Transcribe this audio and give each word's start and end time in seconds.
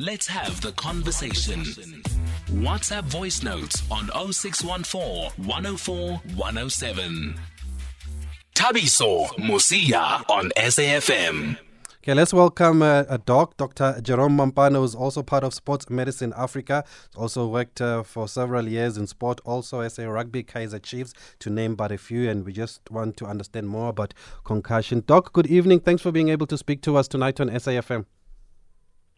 Let's 0.00 0.26
have 0.28 0.62
the 0.62 0.72
conversation. 0.72 1.58
WhatsApp 2.52 3.04
voice 3.04 3.42
notes 3.42 3.82
on 3.90 4.06
0614 4.32 5.44
104 5.46 6.16
107. 6.36 7.34
Thabiso 8.54 9.26
Mosia 9.36 10.24
on 10.30 10.52
SAFM. 10.56 11.58
Okay, 11.98 12.14
let's 12.14 12.32
welcome 12.32 12.80
uh, 12.80 13.04
a 13.10 13.18
doc, 13.18 13.58
Dr. 13.58 14.00
Jerome 14.00 14.38
Mampane, 14.38 14.74
who's 14.76 14.94
also 14.94 15.22
part 15.22 15.44
of 15.44 15.52
Sports 15.52 15.90
Medicine 15.90 16.32
Africa. 16.34 16.82
He's 17.10 17.20
also 17.20 17.46
worked 17.46 17.82
uh, 17.82 18.02
for 18.02 18.26
several 18.26 18.66
years 18.66 18.96
in 18.96 19.06
sport, 19.06 19.42
also 19.44 19.80
as 19.80 19.98
a 19.98 20.08
rugby 20.08 20.42
Kaizer 20.42 20.82
Chiefs, 20.82 21.12
to 21.40 21.50
name 21.50 21.74
but 21.74 21.92
a 21.92 21.98
few. 21.98 22.30
And 22.30 22.46
we 22.46 22.54
just 22.54 22.90
want 22.90 23.18
to 23.18 23.26
understand 23.26 23.68
more 23.68 23.90
about 23.90 24.14
concussion. 24.44 25.04
Doc, 25.06 25.34
good 25.34 25.48
evening. 25.48 25.80
Thanks 25.80 26.00
for 26.00 26.10
being 26.10 26.30
able 26.30 26.46
to 26.46 26.56
speak 26.56 26.80
to 26.82 26.96
us 26.96 27.06
tonight 27.06 27.38
on 27.38 27.50
SAFM. 27.50 28.06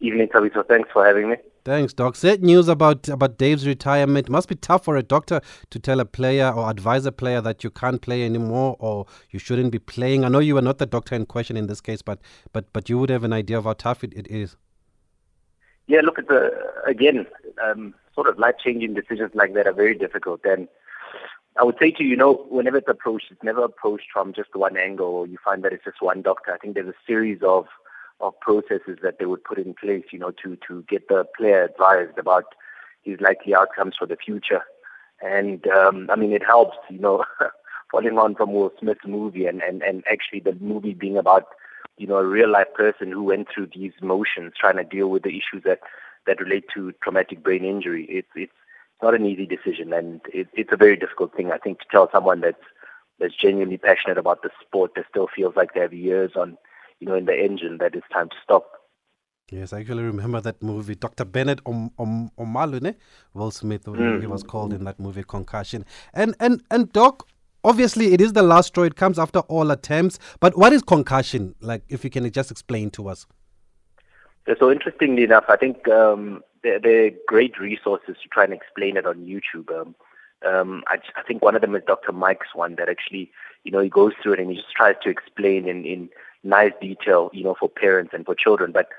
Evening, 0.03 0.27
Tabitha. 0.27 0.65
Thanks 0.67 0.89
for 0.91 1.05
having 1.05 1.29
me. 1.29 1.37
Thanks, 1.63 1.93
Doc. 1.93 2.17
Sad 2.17 2.43
news 2.43 2.67
about, 2.67 3.07
about 3.07 3.37
Dave's 3.37 3.65
retirement. 3.65 4.29
Must 4.29 4.49
be 4.49 4.55
tough 4.55 4.83
for 4.83 4.97
a 4.97 5.01
doctor 5.01 5.39
to 5.69 5.79
tell 5.79 6.01
a 6.01 6.05
player 6.05 6.51
or 6.51 6.69
advise 6.69 7.05
a 7.05 7.11
player 7.13 7.39
that 7.39 7.63
you 7.63 7.69
can't 7.69 8.01
play 8.01 8.25
anymore 8.25 8.75
or 8.79 9.05
you 9.31 9.39
shouldn't 9.39 9.71
be 9.71 9.79
playing. 9.79 10.25
I 10.25 10.27
know 10.27 10.39
you 10.39 10.57
are 10.57 10.61
not 10.61 10.77
the 10.77 10.85
doctor 10.85 11.15
in 11.15 11.25
question 11.25 11.55
in 11.55 11.67
this 11.67 11.79
case, 11.79 12.01
but 12.01 12.19
but 12.51 12.65
but 12.73 12.89
you 12.89 12.97
would 12.99 13.09
have 13.09 13.23
an 13.23 13.31
idea 13.31 13.57
of 13.57 13.63
how 13.63 13.71
tough 13.71 14.03
it, 14.03 14.13
it 14.13 14.27
is. 14.27 14.57
Yeah, 15.87 16.01
look 16.03 16.19
at 16.19 16.27
the 16.27 16.51
again, 16.85 17.25
um, 17.63 17.93
sort 18.13 18.27
of 18.27 18.37
life 18.37 18.55
changing 18.61 18.95
decisions 18.95 19.31
like 19.33 19.53
that 19.53 19.67
are 19.67 19.73
very 19.73 19.97
difficult. 19.97 20.41
And 20.43 20.67
I 21.57 21.63
would 21.63 21.77
say 21.79 21.91
to 21.91 22.03
you, 22.03 22.09
you 22.09 22.17
know, 22.17 22.45
whenever 22.49 22.75
it's 22.75 22.89
approached, 22.89 23.27
it's 23.31 23.41
never 23.41 23.63
approached 23.63 24.07
from 24.11 24.33
just 24.33 24.53
one 24.53 24.75
angle 24.75 25.07
or 25.07 25.27
you 25.27 25.37
find 25.41 25.63
that 25.63 25.71
it's 25.71 25.85
just 25.85 26.01
one 26.01 26.23
doctor. 26.23 26.53
I 26.53 26.57
think 26.57 26.73
there's 26.73 26.89
a 26.89 27.05
series 27.07 27.39
of 27.41 27.67
of 28.23 28.39
processes 28.39 28.99
that 29.03 29.19
they 29.19 29.25
would 29.25 29.43
put 29.43 29.57
in 29.57 29.73
place, 29.73 30.05
you 30.11 30.19
know, 30.19 30.31
to 30.43 30.57
to 30.67 30.83
get 30.89 31.07
the 31.09 31.25
player 31.37 31.63
advised 31.63 32.17
about 32.17 32.45
his 33.03 33.19
likely 33.19 33.53
outcomes 33.53 33.95
for 33.97 34.07
the 34.07 34.15
future. 34.15 34.61
And 35.21 35.65
um, 35.67 36.09
I 36.09 36.15
mean, 36.15 36.31
it 36.31 36.43
helps, 36.45 36.77
you 36.89 36.99
know, 36.99 37.25
following 37.91 38.17
on 38.17 38.35
from 38.35 38.53
Will 38.53 38.71
Smith's 38.79 39.05
movie, 39.05 39.45
and 39.45 39.61
and 39.61 39.81
and 39.83 40.03
actually 40.11 40.39
the 40.39 40.57
movie 40.59 40.93
being 40.93 41.17
about, 41.17 41.47
you 41.97 42.07
know, 42.07 42.17
a 42.17 42.25
real 42.25 42.49
life 42.49 42.73
person 42.73 43.11
who 43.11 43.23
went 43.23 43.47
through 43.53 43.69
these 43.75 43.93
motions, 44.01 44.53
trying 44.59 44.77
to 44.77 44.83
deal 44.83 45.09
with 45.09 45.23
the 45.23 45.29
issues 45.29 45.63
that 45.65 45.79
that 46.25 46.39
relate 46.39 46.65
to 46.73 46.93
traumatic 47.03 47.43
brain 47.43 47.65
injury. 47.65 48.05
It's 48.09 48.31
it's 48.35 48.53
not 49.01 49.15
an 49.15 49.25
easy 49.25 49.45
decision, 49.45 49.93
and 49.93 50.21
it, 50.33 50.47
it's 50.53 50.71
a 50.71 50.77
very 50.77 50.95
difficult 50.95 51.35
thing, 51.35 51.51
I 51.51 51.57
think, 51.57 51.79
to 51.79 51.85
tell 51.91 52.09
someone 52.11 52.41
that's 52.41 52.63
that's 53.19 53.35
genuinely 53.35 53.77
passionate 53.77 54.17
about 54.17 54.41
the 54.41 54.49
sport 54.61 54.91
that 54.95 55.05
still 55.09 55.27
feels 55.33 55.55
like 55.55 55.73
they 55.73 55.81
have 55.81 55.93
years 55.93 56.31
on 56.35 56.57
you 57.03 57.09
know, 57.09 57.15
in 57.15 57.25
the 57.25 57.37
engine 57.37 57.79
that 57.79 57.95
it's 57.95 58.07
time 58.13 58.29
to 58.29 58.35
stop. 58.41 58.71
Yes, 59.51 59.73
I 59.73 59.81
actually 59.81 60.03
remember 60.03 60.39
that 60.39 60.63
movie. 60.63 60.95
Dr. 60.95 61.25
Bennett 61.25 61.59
Om- 61.65 61.91
Om- 61.99 62.31
Omalu, 62.39 62.95
Will 63.33 63.51
Smith, 63.51 63.83
mm. 63.83 64.21
he 64.21 64.25
was 64.27 64.41
called 64.41 64.71
in 64.71 64.85
that 64.85 65.01
movie, 65.01 65.23
Concussion. 65.23 65.85
And, 66.13 66.33
and, 66.39 66.63
and 66.71 66.91
Doc, 66.93 67.27
obviously 67.65 68.13
it 68.13 68.21
is 68.21 68.31
the 68.31 68.41
last 68.41 68.67
straw. 68.67 68.85
It 68.85 68.95
comes 68.95 69.19
after 69.19 69.39
all 69.39 69.69
attempts. 69.69 70.17
But 70.39 70.57
what 70.57 70.71
is 70.71 70.81
concussion? 70.81 71.55
Like, 71.59 71.83
if 71.89 72.05
you 72.05 72.09
can 72.09 72.31
just 72.31 72.51
explain 72.51 72.89
to 72.91 73.09
us. 73.09 73.25
So 74.57 74.71
interestingly 74.71 75.23
enough, 75.23 75.45
I 75.49 75.57
think 75.57 75.89
um, 75.89 76.41
there, 76.63 76.79
there, 76.79 77.07
are 77.07 77.11
great 77.27 77.59
resources 77.59 78.15
to 78.23 78.29
try 78.31 78.45
and 78.45 78.53
explain 78.53 78.95
it 78.95 79.05
on 79.05 79.25
YouTube. 79.25 79.69
Um, 79.77 79.93
um, 80.45 80.83
I, 80.87 80.95
I, 81.17 81.23
think 81.23 81.41
one 81.41 81.55
of 81.55 81.61
them 81.61 81.75
is 81.75 81.83
Dr. 81.85 82.11
Mike's 82.11 82.53
one 82.53 82.75
that 82.75 82.89
actually, 82.89 83.31
you 83.63 83.71
know, 83.71 83.79
he 83.79 83.89
goes 83.89 84.13
through 84.21 84.33
it 84.33 84.39
and 84.39 84.49
he 84.49 84.55
just 84.55 84.71
tries 84.75 84.95
to 85.03 85.09
explain 85.09 85.67
in, 85.67 85.85
in 85.85 86.09
nice 86.43 86.73
detail, 86.81 87.29
you 87.33 87.43
know, 87.43 87.55
for 87.59 87.69
parents 87.69 88.13
and 88.13 88.25
for 88.25 88.35
children. 88.35 88.71
But 88.71 88.89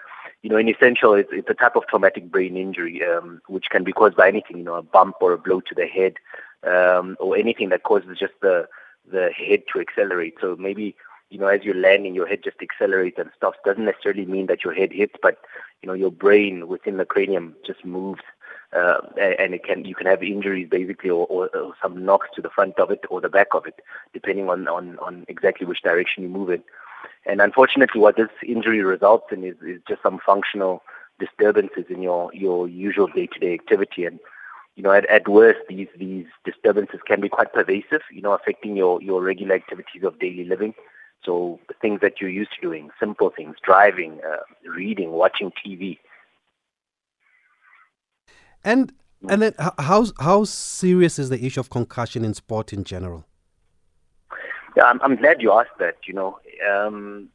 you 0.43 0.51
know, 0.51 0.59
in 0.59 0.69
essential, 0.69 1.15
it's, 1.15 1.31
it's 1.33 1.49
a 1.49 1.55
type 1.55 1.75
of 1.75 1.87
traumatic 1.87 2.31
brain 2.31 2.57
injury 2.57 3.03
um, 3.03 3.41
which 3.47 3.67
can 3.71 3.83
be 3.83 3.93
caused 3.93 4.17
by 4.17 4.29
anything, 4.29 4.59
you 4.59 4.65
know, 4.65 4.75
a 4.75 4.83
bump 4.83 5.17
or 5.21 5.33
a 5.33 5.39
blow 5.39 5.61
to 5.61 5.75
the 5.75 5.87
head, 5.87 6.15
um, 6.65 7.17
or 7.19 7.37
anything 7.37 7.71
that 7.71 7.83
causes 7.83 8.19
just 8.19 8.35
the 8.43 8.69
the 9.11 9.31
head 9.33 9.63
to 9.73 9.81
accelerate. 9.81 10.35
So 10.41 10.57
maybe 10.59 10.97
you 11.31 11.41
know, 11.41 11.49
as 11.49 11.63
you're 11.65 11.75
landing, 11.75 12.15
your 12.15 12.27
head 12.29 12.45
just 12.45 12.59
accelerates 12.63 13.19
and 13.19 13.31
stops. 13.37 13.59
Doesn't 13.65 13.85
necessarily 13.85 14.25
mean 14.25 14.47
that 14.47 14.63
your 14.63 14.73
head 14.73 14.93
hits, 14.93 15.15
but 15.21 15.39
you 15.83 15.89
know, 15.89 15.93
your 15.93 16.13
brain 16.13 16.69
within 16.69 16.97
the 16.97 17.05
cranium 17.05 17.57
just 17.67 17.85
moves, 17.85 18.23
uh, 18.73 18.99
and 19.19 19.53
it 19.53 19.65
can 19.65 19.85
you 19.85 19.95
can 19.95 20.07
have 20.07 20.23
injuries 20.23 20.69
basically, 20.71 21.11
or, 21.11 21.27
or, 21.27 21.49
or 21.57 21.75
some 21.83 22.05
knocks 22.05 22.29
to 22.35 22.43
the 22.43 22.51
front 22.51 22.79
of 22.79 22.91
it 22.91 23.01
or 23.11 23.21
the 23.21 23.29
back 23.29 23.49
of 23.53 23.67
it, 23.67 23.81
depending 24.13 24.49
on 24.49 24.69
on 24.69 24.99
on 25.01 25.25
exactly 25.29 25.67
which 25.67 25.83
direction 25.83 26.23
you 26.23 26.29
move 26.29 26.51
in. 26.51 26.63
And 27.27 27.41
unfortunately, 27.41 28.01
what 28.01 28.17
this 28.17 28.29
injury 28.47 28.83
results 28.83 29.27
in 29.33 29.45
is, 29.45 29.57
is 29.67 29.81
just 29.89 30.03
some 30.03 30.21
functional 30.25 30.83
disturbances 31.19 31.85
in 31.89 32.03
your, 32.03 32.33
your 32.35 32.69
usual 32.69 33.07
day-to-day 33.07 33.55
activity. 33.55 34.05
And, 34.05 34.19
you 34.77 34.83
know, 34.83 34.93
at, 34.93 35.07
at 35.07 35.29
worst, 35.29 35.61
these, 35.69 35.89
these 35.97 36.27
disturbances 36.45 37.01
can 37.07 37.21
be 37.21 37.29
quite 37.29 37.53
pervasive, 37.53 38.03
you 38.11 38.21
know, 38.21 38.33
affecting 38.33 38.77
your, 38.77 39.01
your 39.03 39.23
regular 39.23 39.55
activities 39.55 40.03
of 40.03 40.19
daily 40.19 40.45
living. 40.45 40.75
So 41.25 41.59
things 41.81 42.01
that 42.03 42.21
you're 42.21 42.31
used 42.31 42.51
to 42.57 42.61
doing, 42.61 42.91
simple 43.01 43.31
things, 43.31 43.57
driving, 43.63 44.21
uh, 44.29 44.43
reading, 44.69 45.13
watching 45.13 45.53
TV. 45.65 45.99
And 48.63 48.93
and 49.29 49.41
then 49.41 49.55
how 49.59 50.07
how 50.19 50.45
serious 50.45 51.19
is 51.19 51.31
the 51.31 51.45
issue 51.45 51.61
of 51.61 51.71
concussion 51.71 52.25
in 52.25 52.35
sport 52.35 52.73
in 52.73 52.85
general? 52.85 53.27
Yeah, 54.77 54.85
I'm, 54.85 55.01
I'm 55.03 55.17
glad 55.17 55.41
you 55.41 55.53
asked 55.53 55.79
that. 55.79 55.97
You 56.07 56.15
know, 56.15 56.39
um, 56.69 57.29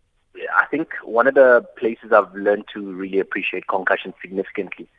I 0.55 0.65
think 0.65 0.89
one 1.03 1.27
of 1.27 1.35
the 1.35 1.65
places 1.77 2.11
I've 2.11 2.33
learned 2.33 2.65
to 2.73 2.93
really 2.93 3.19
appreciate 3.19 3.67
concussion 3.67 4.13
significantly, 4.21 4.89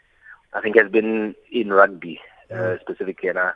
I 0.52 0.60
think, 0.60 0.76
has 0.76 0.90
been 0.90 1.34
in 1.52 1.72
rugby 1.72 2.20
uh, 2.50 2.54
mm. 2.54 2.80
specifically, 2.80 3.28
and 3.28 3.38
I, 3.38 3.52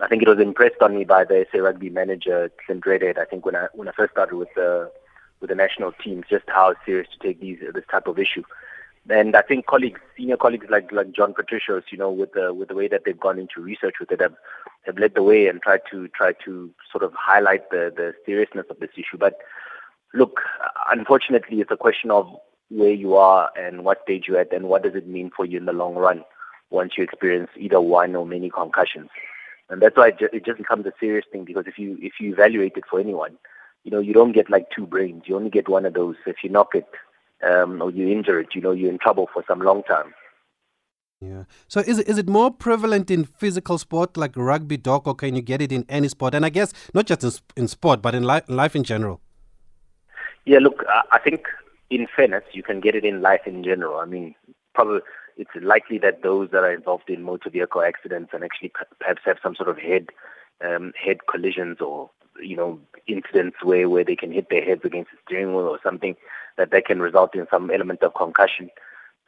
I 0.00 0.08
think 0.08 0.22
it 0.22 0.28
was 0.28 0.38
impressed 0.38 0.82
on 0.82 0.96
me 0.96 1.04
by 1.04 1.24
the 1.24 1.46
SA 1.50 1.58
rugby 1.58 1.90
manager 1.90 2.50
Clint 2.64 2.84
Readhead. 2.84 3.18
I 3.18 3.24
think 3.24 3.46
when 3.46 3.56
I 3.56 3.68
when 3.72 3.88
I 3.88 3.92
first 3.92 4.12
started 4.12 4.36
with 4.36 4.52
the 4.54 4.90
with 5.40 5.50
the 5.50 5.56
national 5.56 5.92
team, 5.92 6.24
just 6.28 6.44
how 6.48 6.74
serious 6.84 7.08
to 7.12 7.26
take 7.26 7.40
these 7.40 7.58
this 7.74 7.84
type 7.90 8.06
of 8.06 8.18
issue. 8.18 8.42
And 9.08 9.36
I 9.36 9.42
think 9.42 9.66
colleagues, 9.66 10.00
senior 10.16 10.36
colleagues 10.36 10.66
like 10.68 10.90
like 10.90 11.12
Jon 11.12 11.32
Patricios, 11.32 11.82
you 11.90 11.98
know, 11.98 12.10
with 12.10 12.32
the 12.32 12.52
with 12.52 12.68
the 12.68 12.74
way 12.74 12.88
that 12.88 13.02
they've 13.04 13.18
gone 13.18 13.38
into 13.38 13.60
research 13.60 13.94
with 14.00 14.10
it, 14.10 14.20
have, 14.20 14.34
have 14.82 14.98
led 14.98 15.14
the 15.14 15.22
way 15.22 15.46
and 15.46 15.62
tried 15.62 15.82
to 15.90 16.08
try 16.08 16.32
to 16.44 16.70
sort 16.90 17.04
of 17.04 17.12
highlight 17.14 17.70
the 17.70 17.92
the 17.94 18.14
seriousness 18.24 18.66
of 18.68 18.80
this 18.80 18.90
issue. 18.94 19.16
But 19.18 19.38
look, 20.12 20.40
unfortunately, 20.90 21.60
it's 21.60 21.70
a 21.70 21.76
question 21.76 22.10
of 22.10 22.26
where 22.68 22.92
you 22.92 23.14
are 23.14 23.50
and 23.56 23.84
what 23.84 24.02
stage 24.02 24.24
you're 24.26 24.40
at, 24.40 24.52
and 24.52 24.68
what 24.68 24.82
does 24.82 24.96
it 24.96 25.06
mean 25.06 25.30
for 25.36 25.44
you 25.44 25.58
in 25.58 25.66
the 25.66 25.72
long 25.72 25.94
run 25.94 26.24
once 26.70 26.94
you 26.98 27.04
experience 27.04 27.50
either 27.56 27.80
one 27.80 28.16
or 28.16 28.26
many 28.26 28.50
concussions. 28.50 29.08
And 29.68 29.80
that's 29.80 29.96
why 29.96 30.12
it 30.18 30.44
just 30.44 30.58
becomes 30.58 30.86
a 30.86 30.92
serious 30.98 31.26
thing 31.30 31.44
because 31.44 31.66
if 31.66 31.78
you 31.78 31.98
if 32.00 32.14
you 32.20 32.32
evaluate 32.32 32.76
it 32.76 32.84
for 32.88 33.00
anyone, 33.00 33.36
you 33.84 33.90
know, 33.90 34.00
you 34.00 34.12
don't 34.12 34.32
get 34.32 34.50
like 34.50 34.70
two 34.70 34.86
brains. 34.86 35.24
You 35.26 35.36
only 35.36 35.50
get 35.50 35.68
one 35.68 35.86
of 35.86 35.94
those. 35.94 36.16
If 36.26 36.36
you 36.42 36.50
knock 36.50 36.74
it 36.74 36.86
um, 37.42 37.82
or 37.82 37.90
you 37.90 38.08
injure 38.08 38.40
it, 38.40 38.48
you 38.54 38.60
know, 38.60 38.72
you're 38.72 38.90
in 38.90 38.98
trouble 38.98 39.28
for 39.32 39.44
some 39.48 39.60
long 39.60 39.82
time. 39.82 40.14
Yeah. 41.20 41.44
So 41.66 41.80
is 41.80 41.98
it, 41.98 42.08
is 42.08 42.18
it 42.18 42.28
more 42.28 42.50
prevalent 42.50 43.10
in 43.10 43.24
physical 43.24 43.78
sport 43.78 44.16
like 44.16 44.36
rugby, 44.36 44.76
doc, 44.76 45.06
or 45.06 45.14
can 45.14 45.34
you 45.34 45.42
get 45.42 45.62
it 45.62 45.72
in 45.72 45.86
any 45.88 46.08
sport? 46.08 46.34
And 46.34 46.44
I 46.44 46.50
guess 46.50 46.72
not 46.92 47.06
just 47.06 47.24
in, 47.24 47.62
in 47.62 47.68
sport, 47.68 48.02
but 48.02 48.14
in 48.14 48.24
li- 48.24 48.42
life 48.48 48.76
in 48.76 48.84
general. 48.84 49.20
Yeah, 50.44 50.58
look, 50.58 50.84
I 51.10 51.18
think 51.18 51.46
in 51.90 52.06
fairness, 52.14 52.44
you 52.52 52.62
can 52.62 52.80
get 52.80 52.94
it 52.94 53.04
in 53.04 53.22
life 53.22 53.40
in 53.46 53.64
general. 53.64 53.98
I 53.98 54.04
mean, 54.04 54.34
probably 54.74 55.00
it's 55.36 55.50
likely 55.60 55.98
that 55.98 56.22
those 56.22 56.50
that 56.50 56.64
are 56.64 56.72
involved 56.72 57.08
in 57.08 57.22
motor 57.22 57.50
vehicle 57.50 57.82
accidents 57.82 58.30
and 58.32 58.42
actually 58.44 58.72
perhaps 58.98 59.22
have 59.24 59.38
some 59.42 59.54
sort 59.54 59.68
of 59.68 59.78
head 59.78 60.08
um, 60.64 60.92
head 61.02 61.18
collisions 61.30 61.78
or 61.80 62.10
you 62.40 62.56
know 62.56 62.78
incidents 63.06 63.56
where 63.62 63.88
where 63.88 64.04
they 64.04 64.16
can 64.16 64.32
hit 64.32 64.48
their 64.50 64.64
heads 64.64 64.82
against 64.84 65.10
the 65.10 65.18
steering 65.26 65.54
wheel 65.54 65.66
or 65.66 65.78
something 65.82 66.16
that 66.56 66.70
that 66.70 66.86
can 66.86 67.00
result 67.00 67.34
in 67.34 67.46
some 67.50 67.70
element 67.70 68.02
of 68.02 68.14
concussion. 68.14 68.70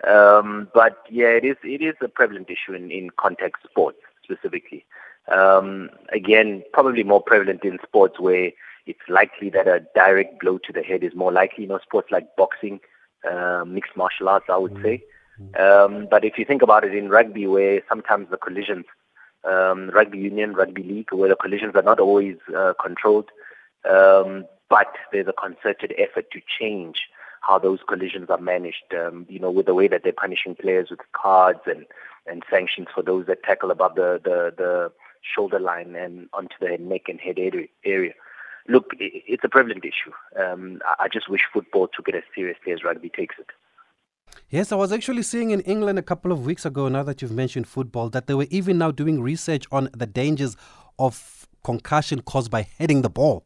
Um, 0.07 0.69
but 0.75 1.03
yeah, 1.11 1.29
it 1.29 1.45
is 1.45 1.57
it 1.63 1.83
is 1.83 1.95
a 2.01 2.09
prevalent 2.09 2.49
issue 2.51 2.75
in, 2.75 2.91
in 2.91 3.11
contact 3.11 3.65
sports 3.69 3.99
specifically. 4.23 4.85
Um, 5.31 5.91
again, 6.13 6.63
probably 6.73 7.03
more 7.03 7.23
prevalent 7.23 7.65
in 7.65 7.79
sports 7.87 8.19
where 8.19 8.53
it's 8.87 9.01
likely 9.09 9.51
that 9.51 9.67
a 9.67 9.85
direct 9.95 10.41
blow 10.41 10.59
to 10.59 10.73
the 10.73 10.83
head 10.83 11.03
is 11.03 11.15
more 11.15 11.33
likely. 11.33 11.65
You 11.65 11.71
know, 11.71 11.81
sports 11.83 12.09
like 12.11 12.37
boxing, 12.37 12.81
uh, 13.31 13.65
mixed 13.67 13.97
martial 13.97 14.29
arts, 14.29 14.47
I 14.49 14.57
would 14.57 14.75
mm-hmm. 14.75 14.83
say. 14.83 15.03
Um, 15.59 16.09
but 16.11 16.25
if 16.25 16.39
you 16.39 16.45
think 16.45 16.63
about 16.63 16.85
it 16.85 16.95
in 16.95 17.09
rugby, 17.09 17.47
where 17.47 17.83
sometimes 17.89 18.29
the 18.31 18.37
collisions, 18.37 18.87
um, 19.45 19.91
rugby 19.91 20.19
union, 20.19 20.55
rugby 20.55 20.83
league, 20.83 21.13
where 21.13 21.29
the 21.29 21.37
collisions 21.37 21.75
are 21.77 21.83
not 21.83 22.01
always 22.01 22.37
uh, 22.57 22.73
controlled, 22.83 23.31
um, 23.89 24.45
but 24.69 24.93
there's 25.13 25.29
a 25.29 25.33
concerted 25.33 25.95
effort 25.97 26.31
to 26.33 26.41
change 26.59 27.03
how 27.41 27.59
those 27.59 27.81
collisions 27.89 28.31
are 28.31 28.41
managed. 28.41 28.95
Um, 28.95 29.27
you 29.29 29.39
know, 29.39 29.51
with 29.51 29.67
the 29.67 29.75
way 29.75 29.89
that 29.89 30.03
they're 30.05 30.13
punishing 30.13 30.55
players 30.55 30.91
with 30.91 31.01
cards 31.13 31.61
and 31.67 31.87
and 32.27 32.43
sanctions 32.51 32.89
for 32.95 33.03
those 33.03 33.27
that 33.27 33.43
tackle 33.43 33.71
above 33.71 33.95
the 33.95 34.21
the, 34.23 34.53
the 34.57 34.93
shoulder 35.23 35.59
line 35.59 35.97
and 35.97 36.29
onto 36.33 36.55
the 36.61 36.77
neck 36.79 37.03
and 37.09 37.21
head 37.21 37.39
area 37.85 38.13
look, 38.69 38.93
it's 39.01 39.43
a 39.45 39.49
prevalent 39.49 39.85
issue. 39.85 40.13
Um, 40.39 40.81
I 40.99 41.09
just 41.09 41.29
wish 41.29 41.41
football 41.53 41.89
took 41.89 42.09
it 42.09 42.15
as 42.15 42.23
seriously 42.35 42.73
as 42.73 42.85
rugby 42.85 43.09
takes 43.09 43.37
it. 43.39 43.47
Yes, 44.51 44.73
I 44.73 44.77
was 44.77 44.93
actually 44.93 45.23
seeing 45.23 45.51
in 45.51 45.61
England 45.63 45.99
a 45.99 46.03
couple 46.03 46.33
of 46.33 46.45
weeks 46.45 46.65
ago, 46.65 46.89
now 46.89 47.03
that 47.03 47.21
you've 47.21 47.33
mentioned 47.33 47.67
football, 47.67 48.09
that 48.11 48.27
they 48.27 48.35
were 48.35 48.47
even 48.51 48.79
now 48.79 48.91
doing 48.91 49.21
research 49.21 49.67
on 49.73 49.89
the 49.97 50.07
dangers 50.07 50.57
of 50.99 51.49
concussion 51.65 52.21
caused 52.23 52.51
by 52.51 52.63
hitting 52.63 53.03
the 53.03 53.11
ball. 53.11 53.45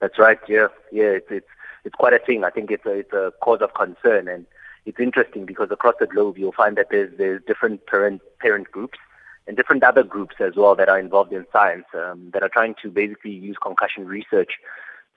That's 0.00 0.18
right. 0.18 0.38
Yeah, 0.48 0.68
yeah. 0.92 1.16
It's 1.18 1.26
it's 1.30 1.46
it's 1.84 1.94
quite 1.94 2.14
a 2.14 2.18
thing. 2.18 2.44
I 2.44 2.50
think 2.50 2.70
it's 2.70 2.86
a 2.86 2.92
it's 2.92 3.12
a 3.12 3.32
cause 3.42 3.60
of 3.60 3.74
concern, 3.74 4.28
and 4.28 4.46
it's 4.86 5.00
interesting 5.00 5.44
because 5.44 5.70
across 5.70 5.94
the 6.00 6.06
globe 6.06 6.38
you'll 6.38 6.52
find 6.52 6.76
that 6.76 6.88
there's 6.90 7.16
there's 7.16 7.42
different 7.46 7.86
parent 7.86 8.22
parent 8.40 8.70
groups 8.70 8.98
and 9.46 9.56
different 9.56 9.84
other 9.84 10.02
groups 10.02 10.36
as 10.40 10.54
well 10.56 10.74
that 10.74 10.88
are 10.88 10.98
involved 10.98 11.32
in 11.32 11.46
science 11.52 11.84
um, 11.94 12.30
that 12.32 12.42
are 12.42 12.48
trying 12.48 12.74
to 12.82 12.90
basically 12.90 13.32
use 13.32 13.56
concussion 13.60 14.06
research 14.06 14.52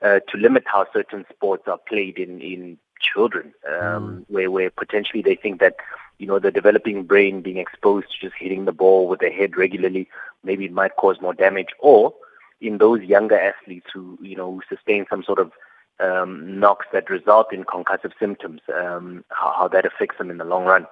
uh, 0.02 0.20
to 0.30 0.38
limit 0.38 0.64
how 0.66 0.86
certain 0.94 1.26
sports 1.34 1.64
are 1.68 1.80
played 1.88 2.18
in 2.18 2.42
in 2.42 2.78
children, 3.00 3.54
um, 3.68 3.80
mm. 3.82 4.26
where 4.28 4.52
where 4.52 4.70
potentially 4.70 5.22
they 5.22 5.36
think 5.36 5.60
that 5.60 5.76
you 6.18 6.28
know 6.28 6.40
the 6.40 6.52
developing 6.52 7.04
brain 7.04 7.42
being 7.42 7.58
exposed 7.58 8.08
to 8.12 8.28
just 8.28 8.36
hitting 8.38 8.66
the 8.66 8.72
ball 8.72 9.08
with 9.08 9.20
the 9.20 9.30
head 9.30 9.58
regularly, 9.58 10.10
maybe 10.44 10.66
it 10.66 10.72
might 10.72 10.96
cause 10.96 11.22
more 11.22 11.34
damage, 11.34 11.70
or 11.80 12.14
in 12.60 12.80
those 12.80 13.02
younger 13.02 13.40
athletes 13.40 13.88
who 13.94 14.18
you 14.22 14.36
know 14.36 14.52
who 14.52 14.62
sustain 14.76 15.06
some 15.10 15.24
sort 15.24 15.40
of 15.40 15.52
um, 16.00 16.60
knocks 16.60 16.86
that 16.94 17.10
result 17.10 17.54
in 17.54 17.64
concussive 17.64 18.12
symptoms, 18.20 18.62
um, 18.74 19.24
how, 19.30 19.54
how 19.58 19.68
that 19.68 19.86
affects 19.86 20.18
them 20.18 20.30
in 20.30 20.38
the 20.38 20.46
long 20.46 20.66
run. 20.66 20.86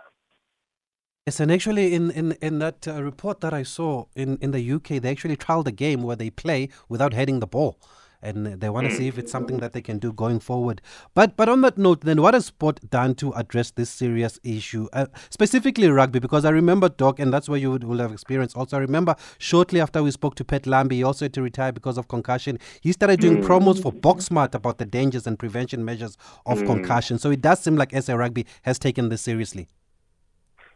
Yes, 1.25 1.40
and 1.40 1.52
actually, 1.52 1.94
in 1.94 2.12
in 2.12 2.34
in 2.34 2.60
that 2.60 2.88
uh, 2.88 3.02
report 3.02 3.42
that 3.42 3.54
I 3.54 3.63
saw 3.63 4.06
in 4.16 4.38
in 4.42 4.52
the 4.52 4.72
UK, 4.72 5.02
they 5.02 5.10
actually 5.10 5.38
trialed 5.38 5.68
a 5.68 5.72
game 5.72 6.04
where 6.04 6.16
they 6.16 6.30
play 6.30 6.69
without 6.88 7.13
heading 7.13 7.40
the 7.40 7.48
ball 7.48 7.80
and 8.25 8.60
they 8.60 8.69
want 8.69 8.89
to 8.89 8.95
see 8.95 9.07
if 9.07 9.18
it's 9.18 9.31
something 9.31 9.60
that 9.60 9.74
they 9.74 9.81
can 9.81 10.00
do 10.00 10.12
going 10.12 10.39
forward. 10.39 10.81
But 11.13 11.38
but 11.38 11.48
on 11.48 11.62
that 11.62 11.77
note, 11.77 12.01
then 12.01 12.22
what 12.22 12.33
has 12.33 12.48
sport 12.48 12.80
done 12.89 13.16
to 13.16 13.31
address 13.33 13.72
this 13.72 13.89
serious 13.89 14.39
issue, 14.44 14.88
uh, 14.94 15.06
specifically 15.30 15.88
rugby? 15.88 16.19
Because 16.19 16.45
I 16.45 16.50
remember 16.50 16.89
Doc, 16.89 17.19
and 17.19 17.31
that's 17.31 17.48
where 17.48 17.60
you 17.60 17.72
would, 17.72 17.83
will 17.83 18.00
have 18.00 18.12
experience. 18.12 18.56
Also, 18.56 18.77
I 18.77 18.80
remember 18.80 19.16
shortly 19.38 19.80
after 19.80 20.01
we 20.01 20.12
spoke 20.12 20.36
to 20.36 20.44
Pat 20.44 20.66
Lambie, 20.66 20.98
he 20.98 21.04
also 21.04 21.25
had 21.25 21.33
to 21.33 21.42
retire 21.42 21.72
because 21.72 21.98
of 21.98 22.07
concussion. 22.07 22.60
He 22.81 22.92
started 22.92 23.19
doing 23.19 23.38
mm. 23.38 23.45
promos 23.45 23.81
for 23.81 23.92
Boxmart 23.92 24.56
about 24.56 24.78
the 24.80 24.86
dangers 24.86 25.28
and 25.28 25.38
prevention 25.38 25.86
measures 25.86 26.18
of 26.45 26.60
mm. 26.60 26.66
concussion. 26.66 27.19
So 27.19 27.31
it 27.31 27.42
does 27.42 27.60
seem 27.60 27.75
like 27.75 27.95
SA 27.95 28.16
Rugby 28.16 28.45
has 28.63 28.80
taken 28.80 29.10
this 29.10 29.21
seriously. 29.21 29.68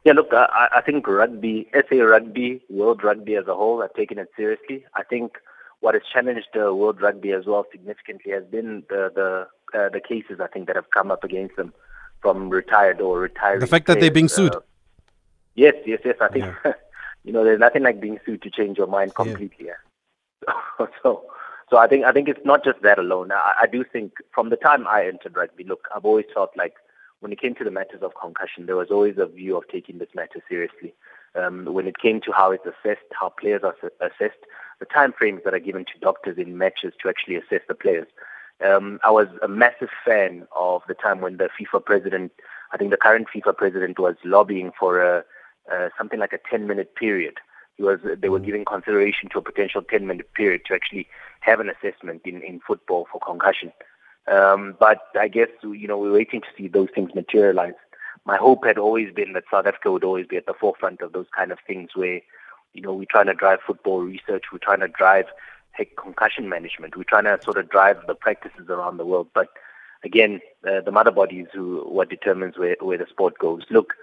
Yeah, 0.05 0.13
look, 0.13 0.29
I, 0.31 0.69
I 0.77 0.81
think 0.81 1.05
rugby, 1.07 1.69
SA 1.73 1.97
Rugby, 1.97 2.61
world 2.69 3.03
rugby 3.03 3.35
as 3.35 3.47
a 3.47 3.53
whole, 3.53 3.81
have 3.81 3.93
taken 3.93 4.17
it 4.17 4.29
seriously. 4.37 4.85
I 4.95 5.03
think 5.03 5.33
what 5.81 5.93
has 5.93 6.03
challenged 6.11 6.49
uh, 6.55 6.73
world 6.73 7.01
rugby 7.01 7.31
as 7.31 7.45
well 7.45 7.65
significantly 7.71 8.31
has 8.31 8.43
been 8.45 8.83
the 8.89 9.11
the 9.15 9.79
uh, 9.79 9.89
the 9.89 10.01
cases 10.01 10.39
I 10.41 10.47
think 10.47 10.67
that 10.67 10.75
have 10.75 10.89
come 10.91 11.11
up 11.11 11.23
against 11.23 11.55
them 11.55 11.73
from 12.21 12.49
retired 12.49 13.01
or 13.01 13.19
retired. 13.19 13.61
The 13.61 13.67
fact 13.67 13.87
that 13.87 13.99
they're 13.99 14.11
being 14.11 14.27
sued. 14.27 14.55
Uh, 14.55 14.61
yes, 15.55 15.75
yes, 15.85 15.99
yes. 16.03 16.15
I 16.19 16.27
think 16.27 16.45
yeah. 16.65 16.73
you 17.23 17.31
know 17.31 17.43
there's 17.43 17.59
nothing 17.59 17.83
like 17.83 18.01
being 18.01 18.19
sued 18.25 18.41
to 18.41 18.49
change 18.49 18.77
your 18.77 18.87
mind 18.87 19.15
completely. 19.15 19.67
Yeah. 19.67 19.73
yeah. 20.47 20.87
so, 21.03 21.23
so 21.69 21.77
I 21.77 21.87
think 21.87 22.05
I 22.05 22.11
think 22.11 22.27
it's 22.27 22.45
not 22.45 22.63
just 22.63 22.81
that 22.81 22.99
alone. 22.99 23.31
I, 23.31 23.53
I 23.61 23.67
do 23.67 23.83
think 23.83 24.13
from 24.33 24.49
the 24.49 24.57
time 24.57 24.87
I 24.87 25.05
entered 25.07 25.35
rugby, 25.35 25.63
look, 25.63 25.87
I've 25.95 26.05
always 26.05 26.25
felt 26.33 26.51
like 26.57 26.73
when 27.21 27.31
it 27.31 27.41
came 27.41 27.55
to 27.55 27.63
the 27.63 27.71
matters 27.71 28.01
of 28.01 28.13
concussion, 28.19 28.65
there 28.65 28.77
was 28.77 28.91
always 28.91 29.15
a 29.17 29.25
view 29.25 29.57
of 29.57 29.67
taking 29.67 29.97
this 29.97 30.09
matter 30.15 30.41
seriously. 30.47 30.93
Um, 31.35 31.65
when 31.65 31.87
it 31.87 31.99
came 31.99 32.21
to 32.21 32.31
how 32.31 32.51
it's 32.51 32.65
assessed, 32.65 33.05
how 33.11 33.29
players 33.29 33.61
are 33.63 33.75
assessed, 34.01 34.39
the 34.79 34.85
time 34.85 35.13
frames 35.13 35.41
that 35.45 35.53
are 35.53 35.59
given 35.59 35.85
to 35.85 35.99
doctors 36.01 36.37
in 36.37 36.57
matches 36.57 36.93
to 37.01 37.09
actually 37.09 37.35
assess 37.35 37.61
the 37.67 37.75
players. 37.75 38.07
Um, 38.65 38.99
I 39.03 39.11
was 39.11 39.27
a 39.41 39.47
massive 39.47 39.89
fan 40.05 40.47
of 40.57 40.81
the 40.87 40.93
time 40.93 41.21
when 41.21 41.37
the 41.37 41.49
FIFA 41.59 41.85
president, 41.85 42.31
I 42.73 42.77
think 42.77 42.91
the 42.91 42.97
current 42.97 43.27
FIFA 43.33 43.55
president, 43.55 43.99
was 43.99 44.15
lobbying 44.23 44.71
for 44.77 45.01
a, 45.01 45.23
uh, 45.71 45.89
something 45.97 46.19
like 46.19 46.33
a 46.33 46.55
10-minute 46.55 46.95
period. 46.95 47.35
He 47.77 47.83
was, 47.83 47.99
they 48.03 48.27
were 48.27 48.39
mm. 48.39 48.45
giving 48.45 48.65
consideration 48.65 49.29
to 49.29 49.39
a 49.39 49.41
potential 49.41 49.81
10-minute 49.81 50.33
period 50.33 50.61
to 50.65 50.73
actually 50.73 51.07
have 51.39 51.61
an 51.61 51.69
assessment 51.69 52.21
in, 52.25 52.41
in 52.41 52.59
football 52.59 53.07
for 53.11 53.21
concussion. 53.25 53.71
Um, 54.29 54.75
but 54.79 54.99
I 55.19 55.27
guess 55.27 55.47
you 55.63 55.87
know 55.87 55.97
we're 55.97 56.13
waiting 56.13 56.41
to 56.41 56.47
see 56.57 56.67
those 56.67 56.89
things 56.93 57.15
materialize. 57.15 57.73
My 58.25 58.37
hope 58.37 58.65
had 58.65 58.77
always 58.77 59.11
been 59.13 59.33
that 59.33 59.45
South 59.49 59.65
Africa 59.65 59.91
would 59.91 60.03
always 60.03 60.27
be 60.27 60.37
at 60.37 60.45
the 60.45 60.53
forefront 60.53 61.01
of 61.01 61.13
those 61.13 61.25
kind 61.35 61.51
of 61.51 61.57
things, 61.65 61.91
where 61.95 62.21
you 62.73 62.81
know, 62.81 62.93
we're 62.93 63.05
trying 63.09 63.27
to 63.27 63.33
drive 63.33 63.59
football 63.65 64.01
research. 64.01 64.45
We're 64.51 64.59
trying 64.59 64.81
to 64.81 64.87
drive 64.87 65.25
heck, 65.71 65.95
concussion 65.95 66.49
management. 66.49 66.95
We're 66.95 67.03
trying 67.03 67.25
to 67.25 67.39
sort 67.43 67.57
of 67.57 67.69
drive 67.69 67.97
the 68.07 68.15
practices 68.15 68.69
around 68.69 68.97
the 68.97 69.05
world. 69.05 69.27
But 69.33 69.47
again, 70.03 70.39
uh, 70.67 70.81
the 70.81 70.91
mother 70.91 71.11
body 71.11 71.41
is 71.41 71.47
who, 71.53 71.83
what 71.87 72.09
determines 72.09 72.57
where, 72.57 72.75
where 72.79 72.97
the 72.97 73.07
sport 73.09 73.37
goes. 73.39 73.63
Look, 73.69 73.93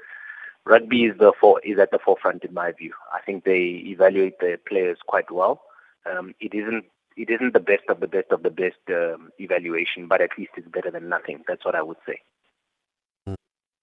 rugby 0.64 1.04
is 1.04 1.18
the 1.18 1.32
for, 1.40 1.60
is 1.64 1.78
at 1.78 1.90
the 1.90 1.98
forefront 1.98 2.44
in 2.44 2.54
my 2.54 2.72
view. 2.72 2.92
I 3.12 3.20
think 3.20 3.44
they 3.44 3.82
evaluate 3.86 4.40
their 4.40 4.58
players 4.58 4.98
quite 5.06 5.30
well. 5.30 5.62
Um, 6.10 6.34
it 6.40 6.54
isn't 6.54 6.84
it 7.16 7.30
isn't 7.30 7.54
the 7.54 7.60
best 7.60 7.84
of 7.88 8.00
the 8.00 8.06
best 8.06 8.30
of 8.30 8.42
the 8.42 8.50
best 8.50 8.76
um, 8.90 9.30
evaluation, 9.38 10.06
but 10.06 10.20
at 10.20 10.36
least 10.36 10.50
it's 10.56 10.68
better 10.68 10.90
than 10.90 11.08
nothing. 11.08 11.42
That's 11.48 11.64
what 11.64 11.74
I 11.74 11.82
would 11.82 11.96
say. 12.06 12.20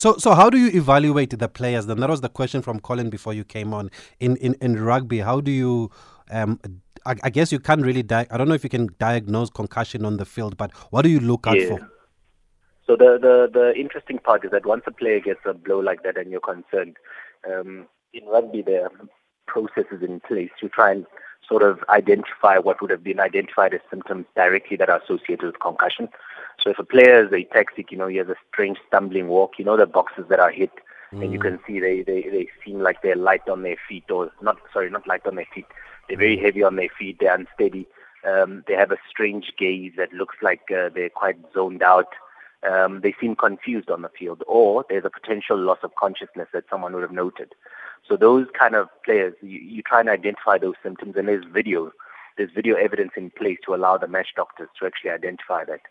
So, 0.03 0.17
so 0.17 0.33
how 0.33 0.49
do 0.49 0.57
you 0.57 0.67
evaluate 0.77 1.29
the 1.29 1.47
players? 1.47 1.85
Then 1.85 2.01
that 2.01 2.09
was 2.09 2.19
the 2.19 2.27
question 2.27 2.61
from 2.61 2.81
Colin 2.81 3.09
before 3.09 3.33
you 3.33 3.45
came 3.45 3.73
on. 3.73 3.89
In 4.19 4.35
in, 4.35 4.53
in 4.59 4.83
rugby, 4.83 5.19
how 5.19 5.39
do 5.39 5.49
you? 5.49 5.91
Um, 6.29 6.59
I, 7.05 7.15
I 7.23 7.29
guess 7.29 7.53
you 7.53 7.59
can't 7.59 7.85
really. 7.85 8.03
Di- 8.03 8.27
I 8.29 8.37
don't 8.37 8.49
know 8.49 8.53
if 8.53 8.65
you 8.65 8.69
can 8.69 8.89
diagnose 8.99 9.49
concussion 9.49 10.03
on 10.03 10.17
the 10.17 10.25
field, 10.25 10.57
but 10.57 10.71
what 10.91 11.03
do 11.03 11.09
you 11.09 11.21
look 11.21 11.47
out 11.47 11.57
yeah. 11.57 11.69
for? 11.69 11.89
So 12.85 12.97
the, 12.97 13.17
the 13.17 13.49
the 13.53 13.73
interesting 13.79 14.19
part 14.19 14.43
is 14.43 14.51
that 14.51 14.65
once 14.65 14.83
a 14.87 14.91
player 14.91 15.21
gets 15.21 15.39
a 15.45 15.53
blow 15.53 15.79
like 15.79 16.03
that 16.03 16.17
and 16.17 16.29
you're 16.29 16.41
concerned, 16.41 16.97
um, 17.49 17.87
in 18.13 18.25
rugby 18.25 18.61
there 18.61 18.83
are 18.83 18.91
processes 19.47 20.01
in 20.01 20.19
place 20.19 20.51
to 20.59 20.67
try 20.67 20.91
and 20.91 21.05
sort 21.47 21.63
of 21.63 21.79
identify 21.87 22.57
what 22.57 22.81
would 22.81 22.91
have 22.91 23.05
been 23.05 23.21
identified 23.21 23.73
as 23.73 23.79
symptoms 23.89 24.25
directly 24.35 24.75
that 24.75 24.89
are 24.89 25.01
associated 25.01 25.45
with 25.45 25.59
concussion. 25.61 26.09
So 26.61 26.69
if 26.69 26.79
a 26.79 26.83
player 26.83 27.25
is 27.25 27.31
ataxic, 27.31 27.91
you 27.91 27.97
know, 27.97 28.07
he 28.07 28.17
has 28.17 28.29
a 28.29 28.35
strange 28.51 28.77
stumbling 28.87 29.27
walk, 29.27 29.53
you 29.57 29.65
know, 29.65 29.77
the 29.77 29.85
boxes 29.85 30.25
that 30.29 30.39
are 30.39 30.51
hit, 30.51 30.71
mm. 31.11 31.23
and 31.23 31.33
you 31.33 31.39
mm. 31.39 31.43
can 31.43 31.59
see 31.65 31.79
they, 31.79 32.03
they, 32.03 32.23
they 32.23 32.47
seem 32.63 32.79
like 32.79 33.01
they're 33.01 33.15
light 33.15 33.47
on 33.49 33.63
their 33.63 33.77
feet, 33.87 34.09
or 34.09 34.31
not, 34.41 34.57
sorry, 34.71 34.89
not 34.89 35.07
light 35.07 35.25
on 35.25 35.35
their 35.35 35.47
feet. 35.53 35.65
They're 36.07 36.17
very 36.17 36.37
mm. 36.37 36.43
heavy 36.43 36.63
on 36.63 36.75
their 36.75 36.89
feet, 36.97 37.17
they're 37.19 37.35
unsteady. 37.35 37.87
Um, 38.25 38.63
they 38.67 38.75
have 38.75 38.91
a 38.91 38.97
strange 39.09 39.51
gaze 39.57 39.93
that 39.97 40.13
looks 40.13 40.37
like 40.41 40.61
uh, 40.71 40.89
they're 40.93 41.09
quite 41.09 41.37
zoned 41.53 41.83
out. 41.83 42.07
Um, 42.69 43.01
they 43.01 43.13
seem 43.19 43.35
confused 43.35 43.89
on 43.89 44.03
the 44.03 44.09
field, 44.17 44.41
or 44.47 44.85
there's 44.87 45.03
a 45.03 45.09
potential 45.09 45.57
loss 45.57 45.79
of 45.83 45.95
consciousness 45.95 46.47
that 46.53 46.63
someone 46.69 46.93
would 46.93 47.01
have 47.01 47.11
noted. 47.11 47.53
So 48.07 48.15
those 48.15 48.47
kind 48.57 48.75
of 48.75 48.87
players, 49.03 49.33
you, 49.41 49.59
you 49.59 49.81
try 49.81 49.99
and 49.99 50.09
identify 50.09 50.57
those 50.57 50.75
symptoms, 50.81 51.15
and 51.17 51.27
there's 51.27 51.43
video, 51.43 51.91
there's 52.37 52.51
video 52.51 52.75
evidence 52.75 53.11
in 53.17 53.31
place 53.31 53.57
to 53.65 53.75
allow 53.75 53.97
the 53.97 54.07
match 54.07 54.29
doctors 54.35 54.69
to 54.79 54.85
actually 54.85 55.11
identify 55.11 55.65
that. 55.65 55.81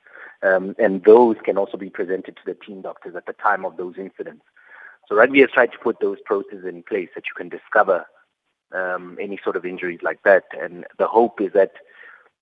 Um, 0.42 0.74
and 0.78 1.04
those 1.04 1.36
can 1.44 1.56
also 1.56 1.76
be 1.76 1.90
presented 1.90 2.36
to 2.36 2.42
the 2.44 2.54
team 2.54 2.82
doctors 2.82 3.14
at 3.14 3.26
the 3.26 3.32
time 3.34 3.64
of 3.64 3.76
those 3.76 3.94
incidents. 3.96 4.44
So 5.08 5.16
rugby 5.16 5.40
has 5.40 5.50
tried 5.50 5.72
to 5.72 5.78
put 5.78 6.00
those 6.00 6.18
processes 6.24 6.64
in 6.64 6.82
place 6.82 7.10
that 7.14 7.24
you 7.26 7.34
can 7.36 7.48
discover 7.48 8.06
um, 8.72 9.18
any 9.20 9.38
sort 9.42 9.56
of 9.56 9.64
injuries 9.64 10.00
like 10.02 10.22
that. 10.24 10.44
And 10.60 10.84
the 10.98 11.06
hope 11.06 11.40
is 11.40 11.52
that, 11.52 11.72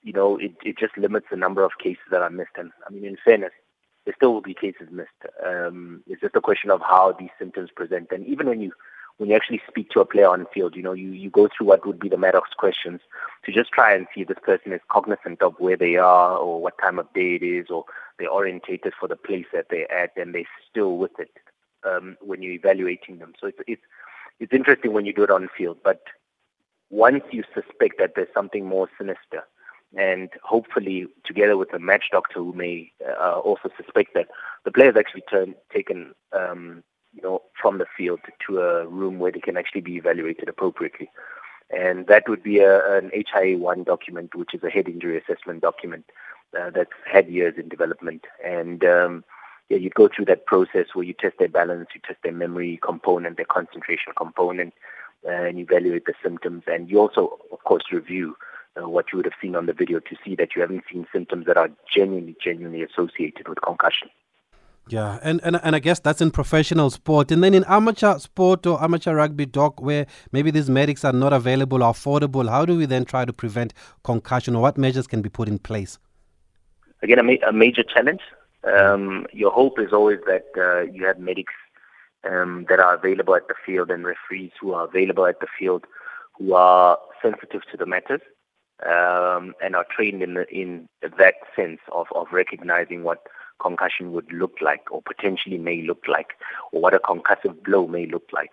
you 0.02 0.12
know, 0.12 0.36
it, 0.36 0.52
it 0.64 0.78
just 0.78 0.96
limits 0.96 1.26
the 1.30 1.36
number 1.36 1.62
of 1.62 1.72
cases 1.82 2.04
that 2.10 2.22
are 2.22 2.30
missed. 2.30 2.56
And 2.56 2.70
I 2.86 2.90
mean, 2.90 3.04
in 3.04 3.16
fairness, 3.24 3.52
there 4.04 4.14
still 4.16 4.32
will 4.32 4.40
be 4.40 4.54
cases 4.54 4.88
missed. 4.90 5.10
Um, 5.44 6.02
it's 6.06 6.20
just 6.22 6.36
a 6.36 6.40
question 6.40 6.70
of 6.70 6.80
how 6.80 7.12
these 7.12 7.30
symptoms 7.38 7.70
present. 7.74 8.08
And 8.12 8.26
even 8.26 8.48
when 8.48 8.60
you 8.60 8.72
when 9.20 9.28
you 9.28 9.36
actually 9.36 9.60
speak 9.68 9.90
to 9.90 10.00
a 10.00 10.06
player 10.06 10.30
on 10.30 10.46
field, 10.46 10.74
you 10.74 10.82
know, 10.82 10.94
you, 10.94 11.10
you 11.10 11.28
go 11.28 11.46
through 11.46 11.66
what 11.66 11.86
would 11.86 12.00
be 12.00 12.08
the 12.08 12.16
Maddocks 12.16 12.56
questions 12.56 13.02
to 13.44 13.52
just 13.52 13.70
try 13.70 13.94
and 13.94 14.06
see 14.14 14.22
if 14.22 14.28
this 14.28 14.38
person 14.42 14.72
is 14.72 14.80
cognizant 14.90 15.42
of 15.42 15.54
where 15.58 15.76
they 15.76 15.96
are 15.96 16.38
or 16.38 16.62
what 16.62 16.78
time 16.78 16.98
of 16.98 17.12
day 17.12 17.34
it 17.34 17.42
is 17.42 17.66
or 17.68 17.84
they're 18.18 18.30
orientated 18.30 18.94
for 18.98 19.08
the 19.08 19.16
place 19.16 19.44
that 19.52 19.66
they're 19.68 19.92
at 19.92 20.12
and 20.16 20.34
they're 20.34 20.48
still 20.70 20.96
with 20.96 21.10
it 21.18 21.32
um, 21.86 22.16
when 22.22 22.40
you're 22.40 22.54
evaluating 22.54 23.18
them. 23.18 23.34
So 23.38 23.48
it's, 23.48 23.58
it's, 23.66 23.82
it's 24.38 24.54
interesting 24.54 24.94
when 24.94 25.04
you 25.04 25.12
do 25.12 25.24
it 25.24 25.30
on 25.30 25.50
field, 25.54 25.76
but 25.84 26.00
once 26.88 27.22
you 27.30 27.44
suspect 27.52 27.96
that 27.98 28.12
there's 28.16 28.32
something 28.32 28.64
more 28.64 28.88
sinister, 28.96 29.44
and 29.98 30.30
hopefully 30.42 31.08
together 31.26 31.58
with 31.58 31.74
a 31.74 31.78
match 31.78 32.04
doctor 32.10 32.38
who 32.38 32.54
may 32.54 32.90
uh, 33.06 33.38
also 33.38 33.68
suspect 33.76 34.14
that 34.14 34.28
the 34.64 34.70
player 34.70 34.86
has 34.86 34.96
actually 34.96 35.24
turned, 35.30 35.56
taken 35.74 36.14
um, 36.32 36.82
you 37.14 37.22
know, 37.22 37.42
from 37.60 37.78
the 37.78 37.86
field 37.96 38.20
to 38.46 38.60
a 38.60 38.86
room 38.86 39.18
where 39.18 39.32
they 39.32 39.40
can 39.40 39.56
actually 39.56 39.80
be 39.80 39.96
evaluated 39.96 40.48
appropriately. 40.48 41.10
And 41.70 42.06
that 42.08 42.28
would 42.28 42.42
be 42.42 42.58
a, 42.58 42.96
an 42.96 43.10
HIA-1 43.12 43.84
document, 43.84 44.34
which 44.34 44.54
is 44.54 44.62
a 44.62 44.70
head 44.70 44.88
injury 44.88 45.18
assessment 45.18 45.62
document 45.62 46.04
uh, 46.58 46.70
that's 46.70 46.90
had 47.10 47.28
years 47.28 47.54
in 47.56 47.68
development. 47.68 48.26
And 48.44 48.84
um, 48.84 49.24
yeah, 49.68 49.78
you 49.78 49.90
go 49.90 50.08
through 50.08 50.24
that 50.26 50.46
process 50.46 50.86
where 50.94 51.04
you 51.04 51.14
test 51.14 51.38
their 51.38 51.48
balance, 51.48 51.88
you 51.94 52.00
test 52.04 52.18
their 52.22 52.32
memory 52.32 52.80
component, 52.82 53.36
their 53.36 53.46
concentration 53.46 54.12
component, 54.16 54.74
uh, 55.26 55.30
and 55.30 55.58
evaluate 55.58 56.06
the 56.06 56.14
symptoms. 56.22 56.64
And 56.66 56.90
you 56.90 56.98
also, 56.98 57.38
of 57.52 57.62
course, 57.64 57.84
review 57.92 58.36
uh, 58.76 58.88
what 58.88 59.06
you 59.12 59.16
would 59.18 59.26
have 59.26 59.40
seen 59.40 59.54
on 59.54 59.66
the 59.66 59.72
video 59.72 60.00
to 60.00 60.16
see 60.24 60.34
that 60.36 60.56
you 60.56 60.62
haven't 60.62 60.84
seen 60.90 61.06
symptoms 61.12 61.46
that 61.46 61.56
are 61.56 61.70
genuinely, 61.92 62.36
genuinely 62.42 62.82
associated 62.82 63.48
with 63.48 63.60
concussion. 63.62 64.08
Yeah, 64.88 65.20
and, 65.22 65.40
and 65.44 65.60
and 65.62 65.76
I 65.76 65.78
guess 65.78 66.00
that's 66.00 66.20
in 66.20 66.32
professional 66.32 66.90
sport. 66.90 67.30
And 67.30 67.44
then 67.44 67.54
in 67.54 67.64
amateur 67.68 68.18
sport 68.18 68.66
or 68.66 68.82
amateur 68.82 69.14
rugby, 69.14 69.46
doc, 69.46 69.80
where 69.80 70.06
maybe 70.32 70.50
these 70.50 70.68
medics 70.68 71.04
are 71.04 71.12
not 71.12 71.32
available 71.32 71.84
or 71.84 71.92
affordable, 71.92 72.48
how 72.48 72.64
do 72.64 72.76
we 72.76 72.86
then 72.86 73.04
try 73.04 73.24
to 73.24 73.32
prevent 73.32 73.72
concussion 74.02 74.56
or 74.56 74.62
what 74.62 74.76
measures 74.76 75.06
can 75.06 75.22
be 75.22 75.28
put 75.28 75.48
in 75.48 75.58
place? 75.58 75.98
Again, 77.02 77.18
a, 77.18 77.22
ma- 77.22 77.46
a 77.46 77.52
major 77.52 77.84
challenge. 77.84 78.20
Um, 78.64 79.26
your 79.32 79.52
hope 79.52 79.78
is 79.78 79.92
always 79.92 80.18
that 80.26 80.46
uh, 80.56 80.90
you 80.92 81.06
have 81.06 81.18
medics 81.18 81.54
um, 82.28 82.66
that 82.68 82.80
are 82.80 82.94
available 82.94 83.34
at 83.34 83.48
the 83.48 83.54
field 83.64 83.90
and 83.90 84.04
referees 84.04 84.50
who 84.60 84.72
are 84.72 84.86
available 84.86 85.26
at 85.26 85.40
the 85.40 85.46
field 85.58 85.84
who 86.38 86.54
are 86.54 86.98
sensitive 87.22 87.62
to 87.70 87.76
the 87.76 87.86
matters 87.86 88.20
um, 88.86 89.54
and 89.62 89.76
are 89.76 89.86
trained 89.94 90.22
in, 90.22 90.34
the, 90.34 90.48
in 90.48 90.88
that 91.02 91.34
sense 91.54 91.80
of, 91.92 92.06
of 92.14 92.26
recognizing 92.32 93.02
what 93.02 93.26
concussion 93.60 94.12
would 94.12 94.32
look 94.32 94.56
like 94.60 94.90
or 94.90 95.02
potentially 95.02 95.58
may 95.58 95.82
look 95.82 96.04
like 96.08 96.34
or 96.72 96.80
what 96.80 96.94
a 96.94 96.98
concussive 96.98 97.62
blow 97.62 97.86
may 97.86 98.06
look 98.06 98.28
like. 98.32 98.52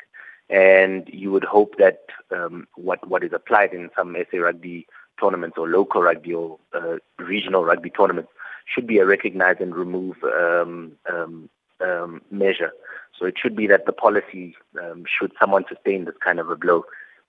And 0.49 1.09
you 1.11 1.31
would 1.31 1.43
hope 1.43 1.77
that 1.77 2.05
um, 2.31 2.67
what, 2.75 3.05
what 3.07 3.23
is 3.23 3.33
applied 3.33 3.73
in 3.73 3.89
some 3.95 4.15
SA 4.31 4.37
rugby 4.37 4.87
tournaments 5.19 5.57
or 5.57 5.67
local 5.67 6.01
rugby 6.01 6.33
or 6.33 6.59
uh, 6.73 6.97
regional 7.17 7.65
rugby 7.65 7.89
tournaments 7.89 8.31
should 8.65 8.87
be 8.87 8.99
a 8.99 9.05
recognize 9.05 9.57
and 9.59 9.75
remove 9.75 10.17
um, 10.23 10.93
um, 11.11 11.49
um, 11.81 12.21
measure. 12.31 12.71
So 13.17 13.25
it 13.25 13.35
should 13.41 13.55
be 13.55 13.67
that 13.67 13.85
the 13.85 13.93
policy, 13.93 14.55
um, 14.81 15.05
should 15.07 15.31
someone 15.39 15.65
sustain 15.67 16.05
this 16.05 16.15
kind 16.23 16.39
of 16.39 16.49
a 16.49 16.55
blow, 16.55 16.85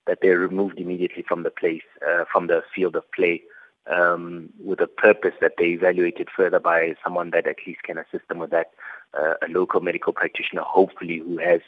that 0.06 0.18
they're 0.22 0.38
removed 0.38 0.78
immediately 0.78 1.24
from 1.26 1.42
the 1.42 1.50
place, 1.50 1.82
uh, 2.06 2.24
from 2.30 2.46
the 2.46 2.62
field 2.74 2.96
of 2.96 3.10
play, 3.12 3.42
um, 3.88 4.50
with 4.62 4.80
a 4.80 4.86
purpose 4.86 5.34
that 5.40 5.54
they 5.58 5.66
evaluated 5.66 6.28
further 6.34 6.60
by 6.60 6.94
someone 7.02 7.30
that 7.30 7.46
at 7.46 7.56
least 7.66 7.82
can 7.82 7.98
assist 7.98 8.28
them 8.28 8.38
with 8.38 8.50
that, 8.50 8.70
uh, 9.14 9.34
a 9.42 9.48
local 9.48 9.80
medical 9.80 10.12
practitioner, 10.12 10.62
hopefully 10.62 11.18
who 11.18 11.38
has 11.38 11.60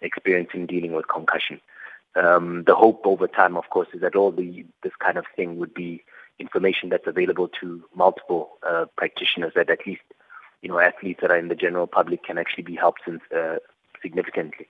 experience 0.00 0.50
in 0.54 0.66
dealing 0.66 0.92
with 0.92 1.08
concussion. 1.08 1.60
Um, 2.14 2.64
the 2.66 2.74
hope 2.74 3.02
over 3.04 3.28
time, 3.28 3.56
of 3.56 3.70
course, 3.70 3.88
is 3.92 4.00
that 4.00 4.16
all 4.16 4.32
the 4.32 4.64
this 4.82 4.92
kind 4.98 5.18
of 5.18 5.26
thing 5.36 5.58
would 5.58 5.74
be 5.74 6.02
information 6.38 6.88
that's 6.88 7.06
available 7.06 7.48
to 7.60 7.84
multiple 7.94 8.50
uh, 8.66 8.86
practitioners 8.96 9.52
that 9.54 9.70
at 9.70 9.86
least 9.86 10.02
you 10.62 10.68
know 10.68 10.78
athletes 10.78 11.20
that 11.20 11.30
are 11.30 11.38
in 11.38 11.48
the 11.48 11.54
general 11.54 11.86
public 11.86 12.24
can 12.24 12.38
actually 12.38 12.64
be 12.64 12.74
helped 12.74 13.02
uh, 13.08 13.56
significantly. 14.02 14.68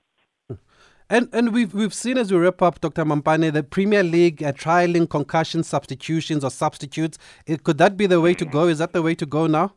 And 1.11 1.29
and 1.33 1.55
we've 1.55 1.73
we've 1.73 1.95
seen 1.95 2.19
as 2.19 2.31
we 2.31 2.39
wrap 2.39 2.61
up, 2.61 2.81
Dr. 2.83 3.05
Mampane, 3.05 3.51
the 3.51 3.63
Premier 3.63 4.03
League 4.03 4.43
uh, 4.43 4.53
trialing 4.53 5.09
concussion 5.09 5.63
substitutions 5.63 6.45
or 6.45 6.51
substitutes. 6.51 7.17
It, 7.47 7.65
could 7.65 7.79
that 7.79 7.97
be 7.97 8.07
the 8.07 8.21
way 8.21 8.35
to 8.35 8.45
go? 8.45 8.69
Is 8.69 8.79
that 8.79 8.93
the 8.93 9.01
way 9.01 9.15
to 9.15 9.25
go 9.25 9.47
now? 9.47 9.73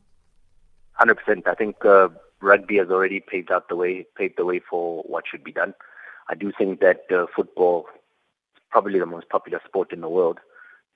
Hundred 0.92 1.16
percent. 1.16 1.48
I 1.48 1.56
think 1.56 1.86
uh, 1.86 2.10
rugby 2.42 2.78
has 2.80 2.90
already 2.90 3.22
paved 3.22 3.50
out 3.50 3.70
the 3.70 3.78
way, 3.78 4.06
paved 4.18 4.34
the 4.38 4.44
way 4.44 4.60
for 4.60 5.04
what 5.04 5.24
should 5.26 5.44
be 5.44 5.54
done. 5.54 5.74
I 6.28 6.36
do 6.36 6.52
think 6.58 6.82
that 6.82 7.04
uh, 7.10 7.28
football 7.34 7.88
is 8.56 8.62
probably 8.70 9.00
the 9.00 9.06
most 9.06 9.30
popular 9.30 9.62
sport 9.66 9.94
in 9.94 10.02
the 10.02 10.10
world. 10.10 10.40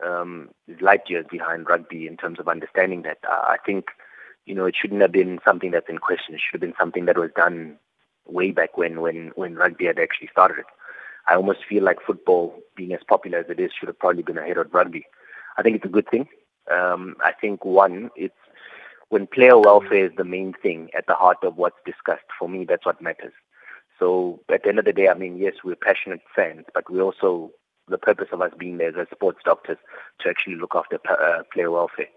Um, 0.05 0.49
is 0.67 0.81
light 0.81 1.03
years 1.07 1.25
behind 1.31 1.67
rugby 1.69 2.07
in 2.07 2.17
terms 2.17 2.41
of 2.41 2.49
understanding 2.49 3.03
that. 3.03 3.19
Uh, 3.23 3.41
I 3.41 3.55
think 3.65 3.85
you 4.45 4.53
know 4.53 4.65
it 4.65 4.75
shouldn't 4.79 5.01
have 5.01 5.13
been 5.13 5.39
something 5.47 5.71
that's 5.71 5.87
in 5.87 5.99
question. 5.99 6.35
It 6.35 6.41
should 6.41 6.61
have 6.61 6.69
been 6.69 6.77
something 6.77 7.05
that 7.05 7.17
was 7.17 7.31
done 7.37 7.77
way 8.25 8.51
back 8.51 8.77
when, 8.77 9.01
when, 9.01 9.31
when 9.35 9.55
rugby 9.55 9.85
had 9.85 9.99
actually 9.99 10.29
started. 10.31 10.59
it. 10.59 10.65
I 11.27 11.35
almost 11.35 11.65
feel 11.67 11.83
like 11.83 11.97
football, 12.05 12.55
being 12.75 12.93
as 12.93 13.01
popular 13.07 13.39
as 13.39 13.49
it 13.49 13.59
is, 13.59 13.71
should 13.77 13.87
have 13.87 13.99
probably 13.99 14.23
been 14.23 14.37
ahead 14.37 14.57
of 14.57 14.73
rugby. 14.73 15.05
I 15.57 15.63
think 15.63 15.75
it's 15.77 15.85
a 15.85 15.89
good 15.89 16.09
thing. 16.09 16.27
Um, 16.71 17.15
I 17.23 17.31
think 17.31 17.65
one, 17.65 18.09
it's 18.15 18.33
when 19.09 19.27
player 19.27 19.57
welfare 19.57 20.05
is 20.05 20.11
the 20.17 20.23
main 20.23 20.53
thing 20.61 20.89
at 20.97 21.07
the 21.07 21.13
heart 21.13 21.37
of 21.43 21.57
what's 21.57 21.77
discussed. 21.85 22.25
For 22.37 22.49
me, 22.49 22.65
that's 22.67 22.85
what 22.85 23.01
matters. 23.01 23.33
So 23.99 24.41
at 24.51 24.63
the 24.63 24.69
end 24.69 24.79
of 24.79 24.85
the 24.85 24.93
day, 24.93 25.07
I 25.07 25.13
mean, 25.13 25.37
yes, 25.37 25.53
we're 25.63 25.75
passionate 25.75 26.21
fans, 26.35 26.65
but 26.73 26.91
we 26.91 27.01
also 27.01 27.51
the 27.87 27.97
purpose 27.97 28.29
of 28.31 28.41
us 28.41 28.51
being 28.57 28.77
there 28.77 28.99
as 28.99 29.07
sports 29.11 29.39
doctors 29.45 29.77
to 30.19 30.29
actually 30.29 30.55
look 30.55 30.73
after 30.75 30.99
uh, 31.07 31.43
player 31.53 31.69
welfare. 31.69 32.07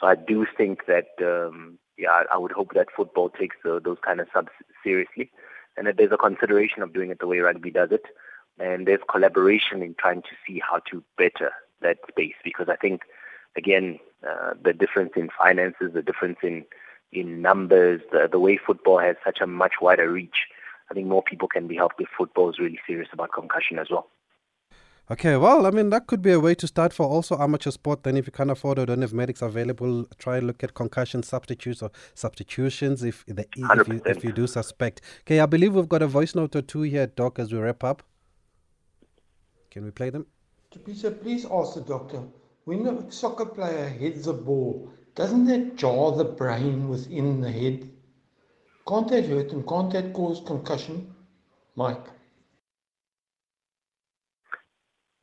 So 0.00 0.06
I 0.06 0.14
do 0.14 0.46
think 0.56 0.86
that 0.86 1.08
um, 1.20 1.78
yeah, 1.98 2.22
I 2.32 2.38
would 2.38 2.52
hope 2.52 2.72
that 2.74 2.88
football 2.96 3.28
takes 3.28 3.56
uh, 3.64 3.78
those 3.84 3.98
kind 4.04 4.20
of 4.20 4.28
subs 4.32 4.52
seriously, 4.82 5.30
and 5.76 5.86
that 5.86 5.96
there's 5.96 6.12
a 6.12 6.16
consideration 6.16 6.82
of 6.82 6.92
doing 6.92 7.10
it 7.10 7.18
the 7.18 7.26
way 7.26 7.38
rugby 7.38 7.70
does 7.70 7.90
it, 7.90 8.04
and 8.58 8.86
there's 8.86 9.00
collaboration 9.10 9.82
in 9.82 9.94
trying 9.98 10.22
to 10.22 10.28
see 10.46 10.60
how 10.60 10.80
to 10.90 11.02
better 11.16 11.50
that 11.80 11.98
space. 12.08 12.34
Because 12.44 12.68
I 12.68 12.76
think, 12.76 13.02
again, 13.56 13.98
uh, 14.28 14.54
the 14.62 14.72
difference 14.72 15.12
in 15.16 15.28
finances, 15.38 15.92
the 15.94 16.02
difference 16.02 16.38
in 16.42 16.64
in 17.12 17.42
numbers, 17.42 18.00
the, 18.10 18.26
the 18.30 18.38
way 18.38 18.56
football 18.56 18.98
has 18.98 19.16
such 19.22 19.40
a 19.40 19.46
much 19.46 19.74
wider 19.82 20.10
reach. 20.10 20.46
I 20.90 20.94
think 20.94 21.06
more 21.06 21.22
people 21.22 21.46
can 21.46 21.66
be 21.66 21.76
helped 21.76 22.00
if 22.00 22.08
football 22.16 22.48
is 22.50 22.58
really 22.58 22.80
serious 22.86 23.08
about 23.12 23.32
concussion 23.32 23.78
as 23.78 23.88
well. 23.90 24.08
Okay, 25.10 25.36
well, 25.36 25.66
I 25.66 25.70
mean, 25.70 25.90
that 25.90 26.06
could 26.06 26.22
be 26.22 26.32
a 26.32 26.40
way 26.40 26.54
to 26.54 26.66
start 26.66 26.92
for 26.92 27.06
also 27.06 27.36
amateur 27.38 27.70
sport. 27.70 28.04
Then, 28.04 28.16
if 28.16 28.26
you 28.26 28.32
can't 28.32 28.50
afford 28.50 28.78
it, 28.78 28.86
don't 28.86 29.02
have 29.02 29.12
medics 29.12 29.42
available, 29.42 30.06
try 30.18 30.38
and 30.38 30.46
look 30.46 30.62
at 30.62 30.74
concussion 30.74 31.22
substitutes 31.22 31.82
or 31.82 31.90
substitutions 32.14 33.02
if, 33.02 33.24
the, 33.26 33.44
if, 33.56 33.88
you, 33.88 34.02
if 34.06 34.24
you 34.24 34.32
do 34.32 34.46
suspect. 34.46 35.00
Okay, 35.22 35.40
I 35.40 35.46
believe 35.46 35.74
we've 35.74 35.88
got 35.88 36.02
a 36.02 36.06
voice 36.06 36.34
note 36.34 36.54
or 36.54 36.62
two 36.62 36.82
here, 36.82 37.08
Doc, 37.08 37.38
as 37.38 37.52
we 37.52 37.58
wrap 37.58 37.82
up. 37.82 38.02
Can 39.70 39.84
we 39.84 39.90
play 39.90 40.10
them? 40.10 40.26
Peter, 40.84 41.10
please 41.10 41.44
ask 41.50 41.74
the 41.74 41.80
doctor 41.80 42.22
when 42.64 42.86
a 42.86 43.10
soccer 43.10 43.46
player 43.46 43.88
heads 43.88 44.28
a 44.28 44.32
ball, 44.32 44.88
doesn't 45.16 45.46
that 45.46 45.76
jar 45.76 46.12
the 46.12 46.24
brain 46.24 46.88
within 46.88 47.40
the 47.40 47.50
head? 47.50 47.90
Can't 48.86 49.08
that 49.08 49.26
hurt 49.26 49.50
and 49.50 49.66
can't 49.66 49.92
that 49.92 50.12
cause 50.12 50.40
concussion? 50.46 51.12
Mike. 51.74 52.06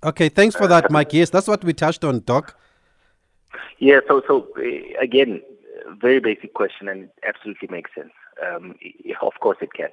Okay, 0.04 0.30
thanks 0.30 0.56
for 0.56 0.68
that, 0.68 0.90
Mike. 0.92 1.14
Yes, 1.14 1.30
that's 1.30 1.48
what 1.48 1.64
we 1.64 1.74
touched 1.74 2.04
on, 2.04 2.22
Doc. 2.22 2.58
Yeah, 3.80 4.00
so 4.08 4.22
so 4.28 4.48
eh, 4.62 4.94
again, 5.02 5.42
very 6.00 6.20
basic 6.20 6.54
question, 6.54 6.88
and 6.88 7.04
it 7.04 7.12
absolutely 7.28 7.68
makes 7.70 7.92
sense. 7.94 8.12
Um, 8.46 8.76
of 9.22 9.34
course, 9.42 9.58
it 9.62 9.74
can. 9.74 9.90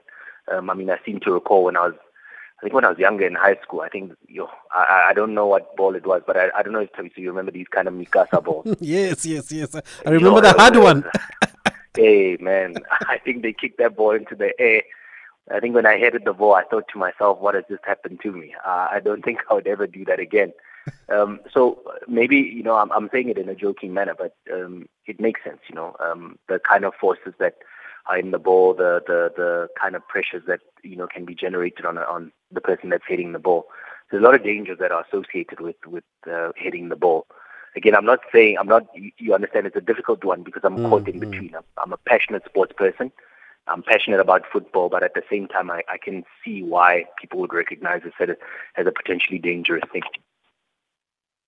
Um, 0.50 0.70
I 0.70 0.74
mean, 0.74 0.90
I 0.90 0.98
seem 1.04 1.18
to 1.20 1.32
recall 1.32 1.64
when 1.64 1.76
I 1.76 1.86
was, 1.86 1.94
I 2.58 2.62
think 2.62 2.74
when 2.74 2.84
I 2.84 2.90
was 2.90 2.98
younger 2.98 3.26
in 3.26 3.34
high 3.34 3.58
school. 3.62 3.80
I 3.80 3.88
think 3.88 4.12
you, 4.28 4.42
know, 4.42 4.50
I, 4.72 5.08
I 5.10 5.12
don't 5.12 5.34
know 5.34 5.46
what 5.46 5.76
ball 5.76 5.96
it 5.96 6.06
was, 6.06 6.22
but 6.26 6.36
I, 6.36 6.50
I 6.56 6.62
don't 6.62 6.72
know 6.72 6.80
if 6.80 6.90
so 6.96 7.02
you 7.16 7.30
remember 7.30 7.50
these 7.50 7.68
kind 7.68 7.88
of 7.88 7.94
Mikasa 7.94 8.44
balls. 8.44 8.76
yes, 8.80 9.26
yes, 9.26 9.50
yes. 9.50 9.74
I 9.74 10.10
remember 10.10 10.40
the 10.40 10.52
hard 10.52 10.76
one. 10.76 11.04
hey 11.96 12.36
man, 12.40 12.76
I 13.08 13.18
think 13.18 13.42
they 13.42 13.52
kicked 13.52 13.78
that 13.78 13.96
ball 13.96 14.12
into 14.12 14.36
the 14.36 14.58
air 14.60 14.82
I 15.52 15.60
think 15.60 15.74
when 15.74 15.86
I 15.86 15.98
headed 15.98 16.24
the 16.24 16.32
ball, 16.32 16.54
I 16.54 16.64
thought 16.64 16.88
to 16.92 16.98
myself, 16.98 17.38
what 17.38 17.54
has 17.54 17.64
just 17.68 17.84
happened 17.84 18.20
to 18.22 18.32
me? 18.32 18.54
Uh, 18.66 18.88
I 18.90 19.00
don't 19.02 19.22
think 19.24 19.40
I 19.50 19.54
would 19.54 19.66
ever 19.66 19.86
do 19.86 20.04
that 20.06 20.20
again. 20.20 20.52
Um, 21.08 21.40
so 21.52 21.82
maybe, 22.06 22.36
you 22.36 22.62
know, 22.62 22.76
I'm, 22.76 22.92
I'm 22.92 23.08
saying 23.12 23.28
it 23.28 23.38
in 23.38 23.48
a 23.48 23.56
joking 23.56 23.92
manner, 23.92 24.14
but 24.16 24.36
um, 24.52 24.88
it 25.06 25.20
makes 25.20 25.42
sense, 25.42 25.58
you 25.68 25.74
know, 25.74 25.96
um, 25.98 26.38
the 26.48 26.60
kind 26.60 26.84
of 26.84 26.94
forces 26.94 27.34
that 27.40 27.56
are 28.06 28.18
in 28.18 28.30
the 28.30 28.38
ball, 28.38 28.74
the, 28.74 29.02
the, 29.06 29.32
the 29.36 29.68
kind 29.80 29.96
of 29.96 30.06
pressures 30.06 30.44
that, 30.46 30.60
you 30.82 30.96
know, 30.96 31.08
can 31.08 31.24
be 31.24 31.34
generated 31.34 31.84
on, 31.84 31.98
on 31.98 32.30
the 32.52 32.60
person 32.60 32.90
that's 32.90 33.04
hitting 33.08 33.32
the 33.32 33.38
ball. 33.40 33.66
There's 34.10 34.22
a 34.22 34.24
lot 34.24 34.34
of 34.36 34.44
dangers 34.44 34.78
that 34.78 34.92
are 34.92 35.04
associated 35.04 35.60
with, 35.60 35.76
with 35.86 36.04
uh, 36.30 36.52
hitting 36.56 36.88
the 36.88 36.96
ball. 36.96 37.26
Again, 37.74 37.94
I'm 37.94 38.06
not 38.06 38.20
saying, 38.32 38.56
I'm 38.58 38.68
not, 38.68 38.86
you, 38.94 39.34
understand 39.34 39.66
it's 39.66 39.76
a 39.76 39.80
difficult 39.80 40.24
one 40.24 40.42
because 40.42 40.62
I'm 40.64 40.78
mm, 40.78 40.88
caught 40.88 41.08
in 41.08 41.20
mm. 41.20 41.30
between. 41.30 41.54
I'm, 41.54 41.64
I'm 41.82 41.92
a 41.92 41.98
passionate 41.98 42.44
sports 42.44 42.72
person. 42.76 43.10
I'm 43.68 43.82
passionate 43.82 44.20
about 44.20 44.42
football, 44.52 44.88
but 44.88 45.02
at 45.02 45.14
the 45.14 45.22
same 45.30 45.48
time, 45.48 45.70
I, 45.70 45.82
I 45.88 45.98
can 45.98 46.24
see 46.44 46.62
why 46.62 47.04
people 47.20 47.40
would 47.40 47.52
recognize 47.52 48.02
this 48.04 48.12
as 48.20 48.28
a, 48.30 48.36
as 48.80 48.86
a 48.86 48.92
potentially 48.92 49.38
dangerous 49.38 49.82
thing. 49.92 50.02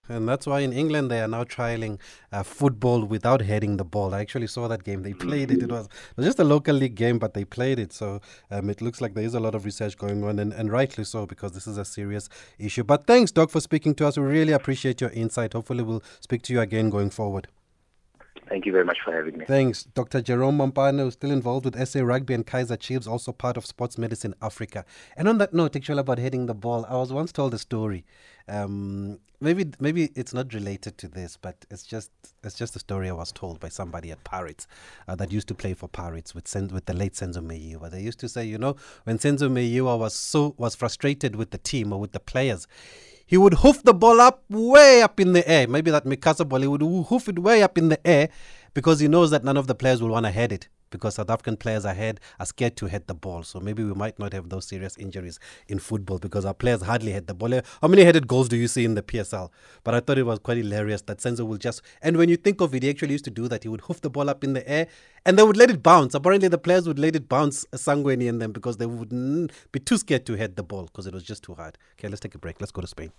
And 0.09 0.27
that's 0.27 0.47
why 0.47 0.61
in 0.61 0.73
England 0.73 1.11
they 1.11 1.21
are 1.21 1.29
now 1.29 1.45
trialing 1.45 2.01
uh, 2.33 2.43
football 2.43 3.05
without 3.05 3.43
heading 3.43 3.77
the 3.77 3.85
ball. 3.85 4.15
I 4.15 4.21
actually 4.21 4.47
saw 4.47 4.67
that 4.69 4.83
game. 4.83 5.03
They 5.03 5.13
played 5.13 5.51
it. 5.51 5.63
It 5.63 5.71
was, 5.71 5.85
it 5.85 6.17
was 6.17 6.25
just 6.25 6.39
a 6.39 6.45
local 6.45 6.75
league 6.75 6.95
game, 6.95 7.19
but 7.19 7.35
they 7.35 7.45
played 7.45 7.79
it. 7.79 7.93
So 7.93 8.21
um, 8.51 8.71
it 8.71 8.81
looks 8.81 9.03
like 9.03 9.13
there 9.13 9.25
is 9.25 9.35
a 9.35 9.41
lot 9.41 9.55
of 9.55 9.67
research 9.67 9.99
going 9.99 10.25
on, 10.25 10.39
and, 10.39 10.53
and 10.55 10.73
rightly 10.73 11.05
so, 11.05 11.27
because 11.27 11.53
this 11.53 11.67
is 11.67 11.77
a 11.77 11.85
serious 11.85 12.31
issue. 12.59 12.85
But 12.85 13.07
thanks, 13.07 13.31
Doc, 13.31 13.51
for 13.51 13.61
speaking 13.61 13.95
to 13.97 14.07
us. 14.07 14.17
We 14.17 14.25
really 14.25 14.53
appreciate 14.53 15.03
your 15.03 15.11
insight. 15.11 15.53
Hopefully, 15.53 15.85
we'll 15.85 16.03
speak 16.21 16.41
to 16.43 16.55
you 16.55 16.61
again 16.61 16.89
going 16.89 17.11
forward. 17.11 17.49
Thank 18.49 18.67
you 18.67 18.73
very 18.73 18.85
much 18.85 18.99
for 19.05 19.13
having 19.13 19.39
me. 19.39 19.45
Thanks. 19.45 19.85
Dr. 19.85 20.21
Jerome 20.21 20.59
Mampane, 20.59 21.11
still 21.13 21.31
involved 21.31 21.65
with 21.65 21.89
SA 21.89 22.01
Rugby 22.01 22.35
and 22.35 22.47
Kaizer 22.47 22.79
Chiefs, 22.79 23.07
also 23.07 23.33
part 23.33 23.57
of 23.57 23.67
Sports 23.67 23.99
Medicine 23.99 24.35
Africa. 24.41 24.85
And 25.17 25.29
on 25.29 25.39
that 25.39 25.53
note, 25.53 25.77
actually, 25.77 26.01
about 26.01 26.19
hitting 26.19 26.47
the 26.47 26.55
ball, 26.55 26.87
I 26.89 26.95
was 26.95 27.13
once 27.13 27.33
told 27.33 27.55
a 27.55 27.59
story. 27.59 28.05
Um, 28.49 29.19
maybe 29.41 29.67
maybe 29.79 30.11
it's 30.15 30.33
not 30.33 30.55
related 30.55 30.99
to 30.99 31.09
this, 31.09 31.37
but 31.37 31.67
it's 31.71 31.85
just 31.85 32.11
it's 32.43 32.57
just 32.57 32.77
a 32.77 32.79
story 32.79 33.09
I 33.09 33.13
was 33.13 33.31
told 33.33 33.61
by 33.61 33.69
somebody 33.69 34.11
at 34.11 34.25
Pirates 34.25 34.67
uh, 35.07 35.15
that 35.17 35.31
used 35.33 35.49
to 35.49 35.55
play 35.55 35.75
for 35.75 35.89
Pirates 35.89 36.35
with 36.35 36.49
Sen- 36.49 36.69
with 36.69 36.87
the 36.87 36.95
late 36.95 37.15
Senzo 37.15 37.39
Meyiwa. 37.43 37.91
They 37.91 38.01
used 38.01 38.21
to 38.21 38.29
say, 38.29 38.45
you 38.45 38.59
know, 38.59 38.77
when 39.05 39.19
Senzo 39.19 39.51
Meyiwa 39.51 39.99
was 39.99 40.15
so 40.15 40.55
was 40.57 40.75
frustrated 40.75 41.37
with 41.37 41.51
the 41.51 41.59
team 41.59 41.93
or 41.93 42.01
with 42.01 42.13
the 42.13 42.21
players, 42.21 42.67
he 43.29 43.37
would 43.37 43.53
hoof 43.55 43.83
the 43.83 43.93
ball 43.93 44.23
up 44.23 44.43
way 44.49 45.03
up 45.03 45.21
in 45.21 45.35
the 45.35 45.47
air. 45.47 45.69
Maybe 45.69 45.91
that 45.91 46.07
Mikasa 46.07 46.49
ball, 46.49 46.63
he 46.63 46.67
would 46.67 46.81
hoof 46.81 47.29
it 47.29 47.39
way 47.39 47.63
up 47.63 47.77
in 47.77 47.91
the 47.91 48.05
air 48.07 48.31
because 48.73 49.01
he 49.01 49.07
knows 49.07 49.31
that 49.31 49.45
none 49.45 49.59
of 49.59 49.67
the 49.67 49.75
players 49.75 50.01
will 50.03 50.09
want 50.09 50.25
to 50.25 50.33
head 50.33 50.51
it. 50.51 50.69
Because 50.91 51.17
South 51.17 51.31
African 51.31 51.57
players 51.57 51.85
ahead 51.85 52.21
are 52.39 52.47
scared 52.47 52.77
to 52.77 52.87
hit 52.87 53.07
the 53.07 53.15
ball. 53.15 53.43
So 53.43 53.61
maybe 53.61 53.85
we 53.85 53.95
might 53.95 54.19
not 54.19 54.33
have 54.33 54.49
those 54.49 54.67
serious 54.67 54.97
injuries 54.97 55.39
in 55.69 55.79
football 55.79 56.19
because 56.19 56.45
our 56.45 56.55
players 56.55 56.83
hardly 56.83 57.13
hit 57.13 57.27
the 57.27 57.35
ball. 57.35 57.55
Eh, 57.55 57.61
how 57.81 57.89
many 57.89 58.05
headed 58.05 58.27
goals 58.27 58.49
do 58.49 58.57
you 58.57 58.69
see 58.69 58.85
in 58.85 58.95
the 58.95 59.03
PSL? 59.03 59.51
But 59.85 59.95
I 59.95 60.01
thought 60.01 60.19
it 60.19 60.25
was 60.25 60.39
quite 60.39 60.57
hilarious 60.57 61.03
that 61.03 61.19
Senzo 61.19 61.47
will 61.47 61.59
just, 61.59 61.83
and 62.03 62.17
when 62.17 62.29
you 62.29 62.37
think 62.37 62.61
of 62.61 62.75
it, 62.75 62.83
he 62.83 62.91
actually 62.91 63.13
used 63.13 63.25
to 63.25 63.31
do 63.31 63.49
that. 63.49 63.63
He 63.63 63.69
would 63.69 63.83
hoof 63.83 64.01
the 64.01 64.11
ball 64.11 64.29
up 64.29 64.45
in 64.45 64.53
the 64.53 64.69
air 64.69 64.87
and 65.25 65.39
they 65.39 65.43
would 65.43 65.57
let 65.57 65.71
it 65.71 65.83
bounce. 65.83 66.15
Apparently, 66.15 66.49
the 66.49 66.59
players 66.59 66.87
would 66.87 66.99
let 66.99 67.17
it 67.17 67.29
bounce 67.29 67.65
Sangweni 67.73 68.27
in 68.29 68.39
them 68.39 68.53
because 68.53 68.77
they 68.77 68.87
would 68.87 69.53
be 69.73 69.81
too 69.81 69.99
scared 69.99 70.27
to 70.27 70.35
hit 70.35 70.57
the 70.57 70.63
ball 70.63 70.85
because 70.85 71.07
it 71.07 71.15
was 71.15 71.23
just 71.23 71.43
too 71.43 71.55
hard. 71.55 71.79
Okay, 71.99 72.09
let's 72.09 72.21
take 72.21 72.35
a 72.35 72.39
break. 72.39 72.61
Let's 72.61 72.73
go 72.73 72.81
to 72.81 72.87
Spain. 72.87 73.13